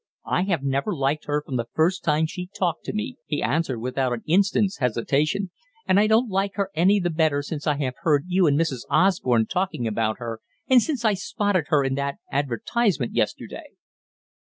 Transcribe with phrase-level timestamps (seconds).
[0.25, 3.77] "I have never liked her from the first time she talked to me," he answered
[3.77, 5.51] without an instant's hesitation.
[5.87, 8.77] "And I don't like her any the better since I have heard you and Mr.
[8.89, 13.73] Osborne talking about her, and since I spotted her in that advertisement yesterday."